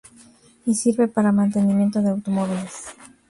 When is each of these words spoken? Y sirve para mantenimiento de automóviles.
Y 0.65 0.73
sirve 0.73 1.07
para 1.07 1.31
mantenimiento 1.31 2.01
de 2.01 2.09
automóviles. 2.09 2.85